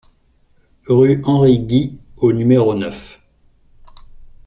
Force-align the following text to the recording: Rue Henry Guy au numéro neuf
Rue 0.87 1.21
Henry 1.27 1.59
Guy 1.59 1.99
au 2.17 2.33
numéro 2.33 2.73
neuf 2.73 3.21